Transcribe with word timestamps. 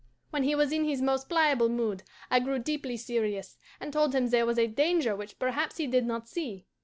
When 0.31 0.41
he 0.41 0.55
was 0.55 0.71
in 0.71 0.83
his 0.85 0.99
most 0.99 1.29
pliable 1.29 1.69
mood, 1.69 2.01
I 2.31 2.39
grew 2.39 2.57
deeply 2.57 2.97
serious, 2.97 3.59
and 3.79 3.93
told 3.93 4.15
him 4.15 4.31
there 4.31 4.47
was 4.47 4.57
a 4.57 4.65
danger 4.65 5.15
which 5.15 5.37
perhaps 5.37 5.77
he 5.77 5.85
did 5.85 6.07
not 6.07 6.27
see. 6.27 6.65